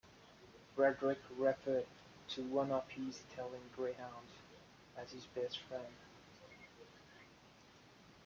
Frederick 0.75 1.19
referred 1.37 1.85
to 2.27 2.41
one 2.47 2.71
of 2.71 2.89
his 2.89 3.21
Italian 3.31 3.61
Greyhounds 3.75 4.31
as 4.97 5.11
his 5.11 5.27
best 5.27 5.59
friend. 5.59 5.93